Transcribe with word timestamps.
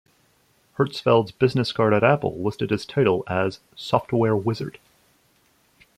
Hertzfeld's 0.79 1.29
business 1.31 1.71
card 1.71 1.93
at 1.93 2.03
Apple 2.03 2.35
listed 2.41 2.71
his 2.71 2.87
title 2.87 3.23
as 3.27 3.59
"Software 3.75 4.35
Wizard". 4.35 4.79